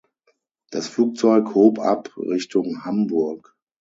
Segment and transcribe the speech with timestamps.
[0.71, 3.55] Das Flugzeug hob ab Richtung Hamburg.